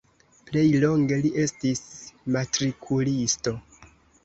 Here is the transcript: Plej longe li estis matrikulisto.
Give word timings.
Plej 0.45 0.63
longe 0.83 1.19
li 1.25 1.31
estis 1.43 1.85
matrikulisto. 2.39 3.57